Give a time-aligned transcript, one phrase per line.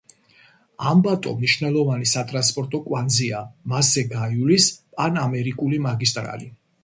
[0.91, 3.43] ამბატო მნიშვნელოვანი სატრანსპორტო კვანძია,
[3.75, 6.51] მასზე გაივლის პანამერიკული მაგისტრალი.